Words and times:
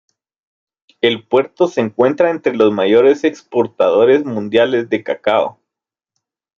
El 1.01 1.27
puerto 1.27 1.67
se 1.67 1.79
encuentra 1.79 2.31
entre 2.31 2.55
los 2.55 2.73
mayores 2.73 3.23
exportadores 3.23 4.25
mundiales 4.25 4.89
de 4.89 5.03
cacao. 5.03 5.59